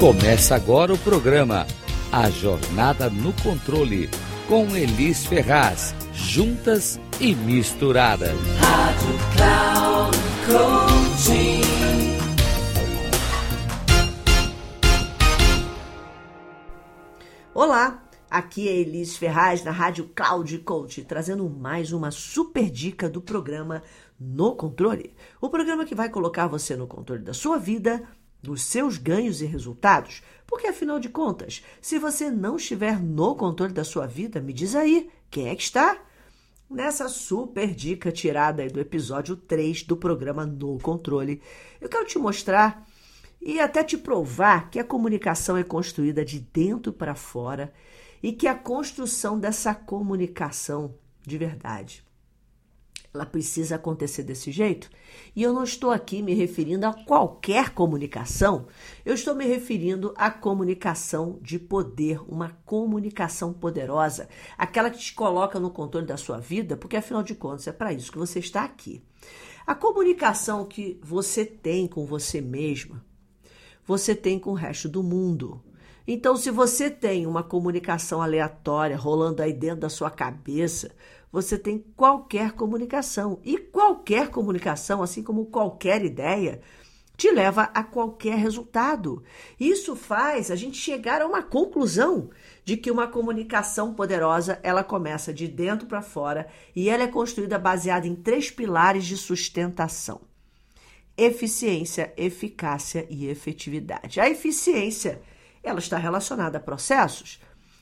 Começa 0.00 0.54
agora 0.54 0.94
o 0.94 0.98
programa 0.98 1.66
A 2.10 2.30
Jornada 2.30 3.10
no 3.10 3.34
Controle 3.34 4.08
com 4.48 4.74
Elis 4.74 5.26
Ferraz, 5.26 5.94
juntas 6.10 6.98
e 7.20 7.34
misturadas. 7.34 8.32
Rádio 8.58 9.18
Cloud 9.36 10.16
Coaching. 10.46 11.60
Olá, 17.52 18.02
aqui 18.30 18.70
é 18.70 18.76
Elis 18.76 19.18
Ferraz 19.18 19.62
na 19.62 19.70
Rádio 19.70 20.08
Cloud 20.16 20.60
Coach, 20.60 21.04
trazendo 21.04 21.46
mais 21.50 21.92
uma 21.92 22.10
super 22.10 22.70
dica 22.70 23.06
do 23.06 23.20
programa 23.20 23.82
No 24.18 24.56
Controle. 24.56 25.14
O 25.42 25.50
programa 25.50 25.84
que 25.84 25.94
vai 25.94 26.08
colocar 26.08 26.46
você 26.46 26.74
no 26.74 26.86
controle 26.86 27.22
da 27.22 27.34
sua 27.34 27.58
vida 27.58 28.02
dos 28.42 28.62
seus 28.62 28.96
ganhos 28.98 29.40
e 29.42 29.46
resultados, 29.46 30.22
porque 30.46 30.66
afinal 30.66 30.98
de 30.98 31.08
contas, 31.08 31.64
se 31.80 31.98
você 31.98 32.30
não 32.30 32.56
estiver 32.56 33.00
no 33.00 33.34
controle 33.34 33.72
da 33.72 33.84
sua 33.84 34.06
vida, 34.06 34.40
me 34.40 34.52
diz 34.52 34.74
aí, 34.74 35.10
quem 35.30 35.48
é 35.48 35.54
que 35.54 35.62
está? 35.62 35.98
Nessa 36.68 37.08
super 37.08 37.74
dica 37.74 38.12
tirada 38.12 38.66
do 38.68 38.80
episódio 38.80 39.36
3 39.36 39.82
do 39.82 39.96
programa 39.96 40.46
No 40.46 40.78
Controle, 40.78 41.42
eu 41.80 41.88
quero 41.88 42.06
te 42.06 42.18
mostrar 42.18 42.86
e 43.40 43.58
até 43.58 43.82
te 43.82 43.96
provar 43.96 44.70
que 44.70 44.78
a 44.78 44.84
comunicação 44.84 45.56
é 45.56 45.64
construída 45.64 46.24
de 46.24 46.38
dentro 46.38 46.92
para 46.92 47.14
fora 47.14 47.72
e 48.22 48.32
que 48.32 48.46
a 48.46 48.54
construção 48.54 49.38
dessa 49.38 49.74
comunicação 49.74 50.94
de 51.26 51.38
verdade 51.38 52.04
ela 53.12 53.26
precisa 53.26 53.74
acontecer 53.74 54.22
desse 54.22 54.52
jeito. 54.52 54.88
E 55.34 55.42
eu 55.42 55.52
não 55.52 55.64
estou 55.64 55.90
aqui 55.90 56.22
me 56.22 56.32
referindo 56.32 56.86
a 56.86 56.92
qualquer 56.92 57.70
comunicação, 57.70 58.66
eu 59.04 59.14
estou 59.14 59.34
me 59.34 59.44
referindo 59.44 60.14
à 60.16 60.30
comunicação 60.30 61.38
de 61.42 61.58
poder, 61.58 62.20
uma 62.30 62.50
comunicação 62.64 63.52
poderosa, 63.52 64.28
aquela 64.56 64.90
que 64.90 64.98
te 64.98 65.14
coloca 65.14 65.58
no 65.58 65.70
controle 65.70 66.06
da 66.06 66.16
sua 66.16 66.38
vida, 66.38 66.76
porque 66.76 66.96
afinal 66.96 67.22
de 67.22 67.34
contas 67.34 67.66
é 67.66 67.72
para 67.72 67.92
isso 67.92 68.12
que 68.12 68.18
você 68.18 68.38
está 68.38 68.64
aqui. 68.64 69.02
A 69.66 69.74
comunicação 69.74 70.64
que 70.64 70.98
você 71.02 71.44
tem 71.44 71.86
com 71.86 72.06
você 72.06 72.40
mesma, 72.40 73.04
você 73.84 74.14
tem 74.14 74.38
com 74.38 74.50
o 74.50 74.54
resto 74.54 74.88
do 74.88 75.02
mundo. 75.02 75.62
Então, 76.12 76.36
se 76.36 76.50
você 76.50 76.90
tem 76.90 77.24
uma 77.24 77.40
comunicação 77.40 78.20
aleatória 78.20 78.96
rolando 78.96 79.40
aí 79.40 79.52
dentro 79.52 79.82
da 79.82 79.88
sua 79.88 80.10
cabeça, 80.10 80.90
você 81.30 81.56
tem 81.56 81.78
qualquer 81.94 82.50
comunicação. 82.50 83.38
E 83.44 83.56
qualquer 83.56 84.28
comunicação, 84.28 85.04
assim 85.04 85.22
como 85.22 85.46
qualquer 85.46 86.04
ideia, 86.04 86.62
te 87.16 87.30
leva 87.30 87.70
a 87.72 87.84
qualquer 87.84 88.36
resultado. 88.36 89.22
Isso 89.58 89.94
faz 89.94 90.50
a 90.50 90.56
gente 90.56 90.76
chegar 90.78 91.22
a 91.22 91.26
uma 91.28 91.44
conclusão 91.44 92.30
de 92.64 92.76
que 92.76 92.90
uma 92.90 93.06
comunicação 93.06 93.94
poderosa, 93.94 94.58
ela 94.64 94.82
começa 94.82 95.32
de 95.32 95.46
dentro 95.46 95.86
para 95.86 96.02
fora 96.02 96.48
e 96.74 96.90
ela 96.90 97.04
é 97.04 97.06
construída 97.06 97.56
baseada 97.56 98.08
em 98.08 98.16
três 98.16 98.50
pilares 98.50 99.04
de 99.04 99.16
sustentação: 99.16 100.22
eficiência, 101.16 102.12
eficácia 102.16 103.06
e 103.08 103.28
efetividade. 103.28 104.18
A 104.18 104.28
eficiência, 104.28 105.22
ela 105.62 105.78
está 105.78 105.96
relacionada 105.96 106.58
a 106.58 106.60
processos 106.60 107.40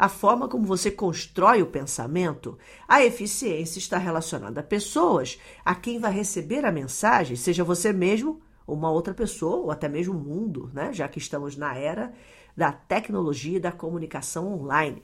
a 0.00 0.08
forma 0.08 0.48
como 0.48 0.64
você 0.64 0.90
constrói 0.90 1.60
o 1.60 1.66
pensamento, 1.66 2.56
a 2.88 3.04
eficiência 3.04 3.78
está 3.78 3.98
relacionada 3.98 4.60
a 4.60 4.64
pessoas, 4.64 5.38
a 5.62 5.74
quem 5.74 5.98
vai 5.98 6.10
receber 6.10 6.64
a 6.64 6.72
mensagem, 6.72 7.36
seja 7.36 7.62
você 7.62 7.92
mesmo, 7.92 8.40
uma 8.66 8.90
outra 8.90 9.12
pessoa, 9.12 9.56
ou 9.56 9.70
até 9.70 9.90
mesmo 9.90 10.14
o 10.14 10.18
mundo, 10.18 10.70
né? 10.72 10.90
já 10.90 11.06
que 11.06 11.18
estamos 11.18 11.54
na 11.54 11.76
era 11.76 12.14
da 12.56 12.72
tecnologia 12.72 13.58
e 13.58 13.60
da 13.60 13.70
comunicação 13.70 14.50
online. 14.50 15.02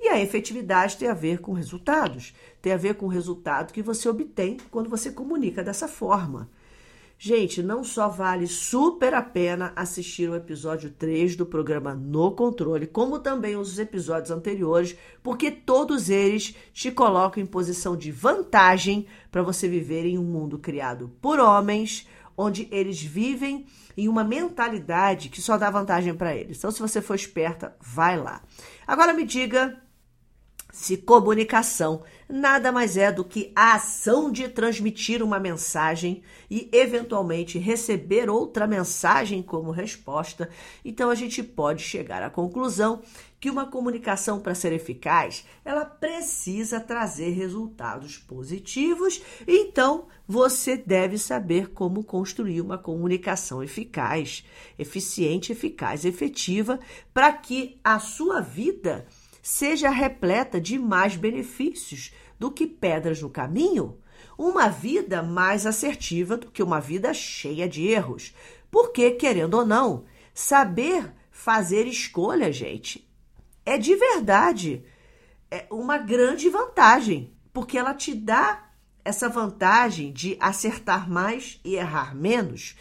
E 0.00 0.08
a 0.08 0.18
efetividade 0.18 0.96
tem 0.96 1.08
a 1.08 1.14
ver 1.14 1.40
com 1.40 1.52
resultados, 1.52 2.34
tem 2.62 2.72
a 2.72 2.78
ver 2.78 2.94
com 2.94 3.04
o 3.04 3.10
resultado 3.10 3.74
que 3.74 3.82
você 3.82 4.08
obtém 4.08 4.56
quando 4.70 4.88
você 4.88 5.10
comunica 5.12 5.62
dessa 5.62 5.86
forma. 5.86 6.48
Gente, 7.22 7.62
não 7.62 7.84
só 7.84 8.08
vale 8.08 8.46
super 8.46 9.12
a 9.12 9.20
pena 9.20 9.74
assistir 9.76 10.30
o 10.30 10.34
episódio 10.34 10.88
3 10.88 11.36
do 11.36 11.44
programa 11.44 11.94
No 11.94 12.32
Controle, 12.32 12.86
como 12.86 13.18
também 13.18 13.56
os 13.56 13.78
episódios 13.78 14.30
anteriores, 14.30 14.96
porque 15.22 15.50
todos 15.50 16.08
eles 16.08 16.54
te 16.72 16.90
colocam 16.90 17.42
em 17.42 17.44
posição 17.44 17.94
de 17.94 18.10
vantagem 18.10 19.06
para 19.30 19.42
você 19.42 19.68
viver 19.68 20.06
em 20.06 20.16
um 20.16 20.24
mundo 20.24 20.58
criado 20.58 21.12
por 21.20 21.38
homens, 21.38 22.08
onde 22.34 22.66
eles 22.70 23.02
vivem 23.02 23.66
em 23.98 24.08
uma 24.08 24.24
mentalidade 24.24 25.28
que 25.28 25.42
só 25.42 25.58
dá 25.58 25.68
vantagem 25.68 26.14
para 26.14 26.34
eles. 26.34 26.56
Então, 26.56 26.70
se 26.70 26.80
você 26.80 27.02
for 27.02 27.16
esperta, 27.16 27.76
vai 27.82 28.18
lá. 28.18 28.42
Agora 28.86 29.12
me 29.12 29.26
diga 29.26 29.78
se 30.72 30.96
comunicação. 30.96 32.02
Nada 32.28 32.70
mais 32.70 32.96
é 32.96 33.10
do 33.10 33.24
que 33.24 33.52
a 33.54 33.74
ação 33.74 34.30
de 34.30 34.48
transmitir 34.48 35.22
uma 35.22 35.40
mensagem 35.40 36.22
e 36.50 36.68
eventualmente 36.72 37.58
receber 37.58 38.30
outra 38.30 38.66
mensagem 38.66 39.42
como 39.42 39.70
resposta, 39.70 40.48
então 40.84 41.10
a 41.10 41.14
gente 41.14 41.42
pode 41.42 41.82
chegar 41.82 42.22
à 42.22 42.30
conclusão 42.30 43.02
que 43.40 43.48
uma 43.48 43.66
comunicação 43.66 44.38
para 44.38 44.54
ser 44.54 44.70
eficaz, 44.72 45.46
ela 45.64 45.84
precisa 45.84 46.78
trazer 46.78 47.30
resultados 47.30 48.18
positivos, 48.18 49.22
então 49.48 50.08
você 50.28 50.76
deve 50.76 51.16
saber 51.16 51.70
como 51.70 52.04
construir 52.04 52.60
uma 52.60 52.76
comunicação 52.76 53.62
eficaz, 53.62 54.44
eficiente, 54.78 55.52
eficaz, 55.52 56.04
efetiva, 56.04 56.78
para 57.14 57.32
que 57.32 57.80
a 57.82 57.98
sua 57.98 58.40
vida 58.40 59.06
seja 59.42 59.90
repleta 59.90 60.60
de 60.60 60.78
mais 60.78 61.16
benefícios 61.16 62.12
do 62.38 62.50
que 62.50 62.66
pedras 62.66 63.20
no 63.20 63.30
caminho, 63.30 63.98
uma 64.36 64.68
vida 64.68 65.22
mais 65.22 65.66
assertiva 65.66 66.36
do 66.36 66.50
que 66.50 66.62
uma 66.62 66.80
vida 66.80 67.12
cheia 67.12 67.68
de 67.68 67.86
erros. 67.86 68.34
Porque, 68.70 69.10
querendo 69.12 69.54
ou 69.54 69.66
não, 69.66 70.04
saber 70.32 71.12
fazer 71.30 71.86
escolha, 71.86 72.52
gente, 72.52 73.06
é 73.64 73.76
de 73.76 73.94
verdade 73.94 74.84
é 75.50 75.66
uma 75.70 75.98
grande 75.98 76.48
vantagem, 76.48 77.34
porque 77.52 77.76
ela 77.76 77.92
te 77.92 78.14
dá 78.14 78.70
essa 79.04 79.28
vantagem 79.28 80.12
de 80.12 80.36
acertar 80.38 81.10
mais 81.10 81.60
e 81.64 81.74
errar 81.74 82.14
menos. 82.14 82.76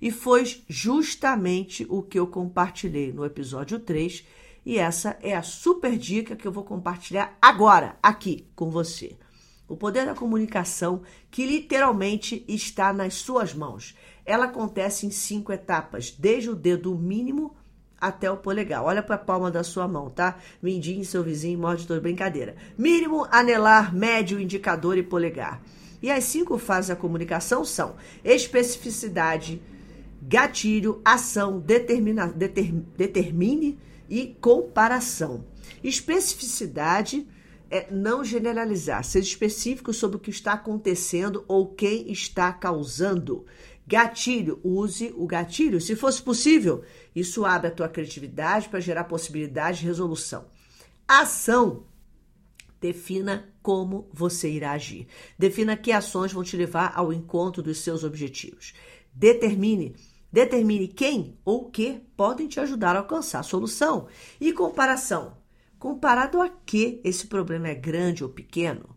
E 0.00 0.10
foi 0.10 0.44
justamente 0.68 1.86
o 1.88 2.02
que 2.02 2.18
eu 2.18 2.26
compartilhei 2.26 3.12
no 3.12 3.24
episódio 3.24 3.78
3 3.78 4.26
e 4.64 4.78
essa 4.78 5.16
é 5.22 5.34
a 5.34 5.42
super 5.42 5.96
dica 5.96 6.36
que 6.36 6.46
eu 6.46 6.52
vou 6.52 6.64
compartilhar 6.64 7.36
agora, 7.40 7.96
aqui 8.02 8.46
com 8.54 8.70
você. 8.70 9.16
O 9.66 9.76
poder 9.76 10.04
da 10.04 10.14
comunicação, 10.14 11.02
que 11.30 11.46
literalmente 11.46 12.44
está 12.48 12.92
nas 12.92 13.14
suas 13.14 13.54
mãos. 13.54 13.96
Ela 14.26 14.46
acontece 14.46 15.06
em 15.06 15.10
cinco 15.10 15.52
etapas, 15.52 16.10
desde 16.10 16.50
o 16.50 16.56
dedo 16.56 16.96
mínimo 16.96 17.56
até 18.00 18.30
o 18.30 18.36
polegar. 18.36 18.82
Olha 18.82 19.02
para 19.02 19.14
a 19.14 19.18
palma 19.18 19.50
da 19.50 19.62
sua 19.62 19.86
mão, 19.86 20.10
tá? 20.10 20.38
Mindinho, 20.62 21.04
seu 21.04 21.22
vizinho, 21.22 21.58
morde 21.58 21.86
toda 21.86 22.00
brincadeira. 22.00 22.56
Mínimo, 22.76 23.26
anelar, 23.30 23.94
médio, 23.94 24.40
indicador 24.40 24.98
e 24.98 25.02
polegar. 25.02 25.62
E 26.02 26.10
as 26.10 26.24
cinco 26.24 26.58
fases 26.58 26.88
da 26.88 26.96
comunicação 26.96 27.64
são 27.64 27.96
especificidade, 28.24 29.60
gatilho, 30.22 31.00
ação, 31.04 31.60
determina, 31.60 32.26
deter, 32.26 32.72
determine 32.96 33.78
e 34.10 34.36
comparação. 34.40 35.46
Especificidade 35.82 37.26
é 37.70 37.86
não 37.90 38.24
generalizar, 38.24 39.04
ser 39.04 39.20
específico 39.20 39.94
sobre 39.94 40.16
o 40.16 40.20
que 40.20 40.30
está 40.30 40.54
acontecendo 40.54 41.44
ou 41.46 41.68
quem 41.68 42.10
está 42.10 42.52
causando. 42.52 43.46
Gatilho, 43.86 44.60
use 44.62 45.14
o 45.16 45.26
gatilho. 45.26 45.80
Se 45.80 45.94
fosse 45.94 46.20
possível, 46.20 46.82
isso 47.14 47.44
abre 47.44 47.68
a 47.68 47.70
tua 47.70 47.88
criatividade 47.88 48.68
para 48.68 48.80
gerar 48.80 49.04
possibilidade 49.04 49.80
de 49.80 49.86
resolução. 49.86 50.46
Ação, 51.06 51.84
defina 52.80 53.48
como 53.62 54.08
você 54.12 54.50
irá 54.50 54.72
agir. 54.72 55.06
Defina 55.38 55.76
que 55.76 55.92
ações 55.92 56.32
vão 56.32 56.42
te 56.42 56.56
levar 56.56 56.92
ao 56.94 57.12
encontro 57.12 57.62
dos 57.62 57.78
seus 57.78 58.02
objetivos. 58.04 58.74
Determine 59.12 59.94
Determine 60.32 60.88
quem 60.88 61.36
ou 61.44 61.66
o 61.66 61.70
que 61.70 62.00
podem 62.16 62.46
te 62.46 62.60
ajudar 62.60 62.94
a 62.94 63.00
alcançar 63.00 63.40
a 63.40 63.44
solução. 63.44 64.06
E 64.40 64.52
comparação. 64.52 65.36
Comparado 65.78 66.40
a 66.40 66.48
que 66.48 67.00
esse 67.02 67.26
problema 67.26 67.68
é 67.68 67.74
grande 67.74 68.22
ou 68.22 68.30
pequeno? 68.30 68.96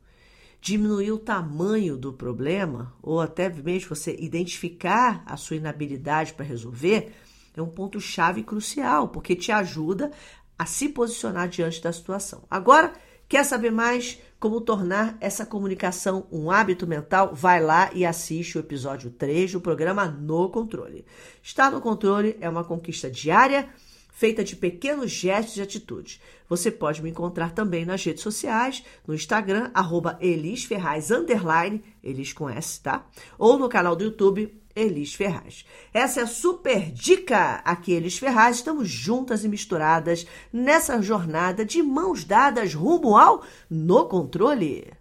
Diminuir 0.60 1.12
o 1.12 1.18
tamanho 1.18 1.98
do 1.98 2.14
problema, 2.14 2.94
ou 3.02 3.20
até 3.20 3.50
mesmo 3.50 3.90
você 3.96 4.16
identificar 4.20 5.24
a 5.26 5.36
sua 5.36 5.58
inabilidade 5.58 6.34
para 6.34 6.46
resolver, 6.46 7.14
é 7.56 7.62
um 7.62 7.68
ponto-chave 7.68 8.44
crucial, 8.44 9.10
porque 9.10 9.36
te 9.36 9.52
ajuda 9.52 10.12
a 10.58 10.66
se 10.66 10.90
posicionar 10.90 11.50
diante 11.50 11.82
da 11.82 11.92
situação. 11.92 12.44
Agora, 12.50 12.94
quer 13.28 13.44
saber 13.44 13.72
mais? 13.72 14.20
como 14.44 14.60
tornar 14.60 15.16
essa 15.22 15.46
comunicação 15.46 16.28
um 16.30 16.52
hábito 16.52 16.86
mental, 16.86 17.34
vai 17.34 17.64
lá 17.64 17.90
e 17.94 18.06
assiste 18.06 18.58
o 18.58 18.60
episódio 18.60 19.10
3 19.10 19.54
do 19.54 19.62
programa 19.62 20.06
No 20.06 20.50
Controle. 20.50 21.06
Estar 21.42 21.72
no 21.72 21.80
controle 21.80 22.36
é 22.42 22.50
uma 22.50 22.66
conquista 22.66 23.10
diária, 23.10 23.70
feita 24.12 24.44
de 24.44 24.58
pequenos 24.58 25.12
gestos 25.12 25.56
e 25.56 25.62
atitudes. 25.62 26.20
Você 26.50 26.70
pode 26.70 27.02
me 27.02 27.10
encontrar 27.10 27.54
também 27.54 27.86
nas 27.86 28.04
redes 28.04 28.22
sociais, 28.22 28.84
no 29.08 29.16
Instagram, 29.16 29.72
arroba 29.74 30.18
Elis 30.20 30.66
Ferraz, 30.66 31.10
underline, 31.10 31.82
Elis 32.04 32.34
com 32.34 32.50
S, 32.50 32.82
tá? 32.82 33.08
Ou 33.40 33.58
no 33.58 33.70
canal 33.70 33.96
do 33.96 34.04
YouTube, 34.04 34.62
Elis 34.76 35.14
Ferraz. 35.14 35.66
Essa 35.94 36.22
é 36.22 36.24
a 36.24 36.28
super 36.28 36.92
dica 36.92 37.62
aqui, 37.64 37.94
Elis 37.94 38.18
Ferraz. 38.18 38.58
Estamos 38.58 38.90
juntas 38.90 39.44
e 39.44 39.48
misturadas 39.48 40.26
nessa 40.52 41.02
jornada 41.02 41.66
de 41.66 41.82
mãos 41.82 42.24
dadas 42.24 42.74
rumo 42.74 43.16
ao 43.18 43.44
No 43.70 44.06
Controle. 44.06 44.92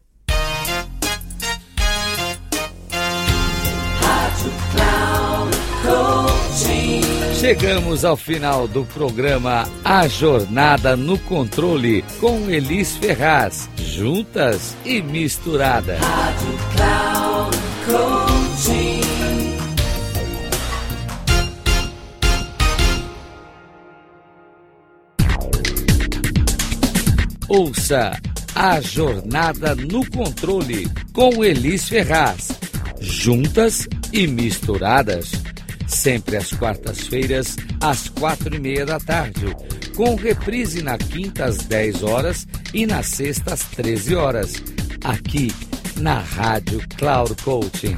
Chegamos 7.42 8.04
ao 8.04 8.16
final 8.16 8.68
do 8.68 8.84
programa 8.84 9.68
A 9.84 10.06
Jornada 10.06 10.96
no 10.96 11.18
Controle 11.18 12.04
com 12.20 12.48
Elis 12.48 12.96
Ferraz, 12.96 13.68
juntas 13.76 14.76
e 14.84 15.02
misturadas. 15.02 15.98
Rádio 15.98 16.58
Cloud 16.76 17.56
Coaching. 17.84 19.01
Ouça 27.54 28.18
A 28.54 28.80
Jornada 28.80 29.74
no 29.74 30.08
Controle 30.08 30.88
com 31.12 31.44
Elis 31.44 31.86
Ferraz, 31.86 32.48
juntas 32.98 33.86
e 34.10 34.26
misturadas. 34.26 35.32
Sempre 35.86 36.38
às 36.38 36.50
quartas-feiras, 36.54 37.58
às 37.78 38.08
quatro 38.08 38.56
e 38.56 38.58
meia 38.58 38.86
da 38.86 38.98
tarde, 38.98 39.54
com 39.94 40.14
reprise 40.14 40.80
na 40.80 40.96
quinta 40.96 41.44
às 41.44 41.58
10 41.58 42.02
horas 42.02 42.48
e 42.72 42.86
na 42.86 43.02
sexta 43.02 43.52
às 43.52 43.60
13 43.64 44.14
horas, 44.14 44.54
aqui 45.04 45.52
na 45.98 46.20
Rádio 46.20 46.80
Cloud 46.96 47.34
Coaching. 47.42 47.96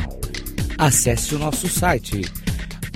Acesse 0.76 1.32
o 1.32 1.38
nosso 1.38 1.68
site 1.68 2.22